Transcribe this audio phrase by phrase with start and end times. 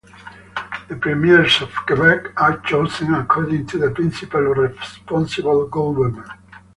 [0.87, 6.25] The Premiers of Quebec are chosen according to the principle of responsible government.